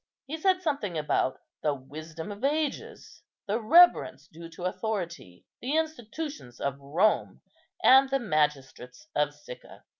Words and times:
He 0.25 0.35
said 0.39 0.63
something 0.63 0.97
about 0.97 1.39
the 1.61 1.75
wisdom 1.75 2.31
of 2.31 2.43
ages, 2.43 3.21
the 3.45 3.61
reverence 3.61 4.27
due 4.27 4.49
to 4.49 4.63
authority, 4.63 5.45
the 5.61 5.77
institutions 5.77 6.59
of 6.59 6.79
Rome, 6.79 7.41
and 7.83 8.09
the 8.09 8.17
magistrates 8.17 9.05
of 9.15 9.31
Sicca. 9.35 9.83